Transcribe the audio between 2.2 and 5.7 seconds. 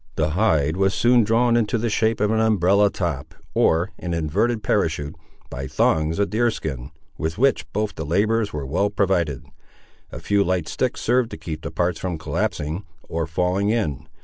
of an umbrella top, or an inverted parachute, by